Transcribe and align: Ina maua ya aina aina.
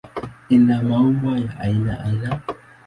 Ina 0.49 0.83
maua 0.83 1.39
ya 1.39 1.59
aina 1.59 2.03
aina. 2.05 2.41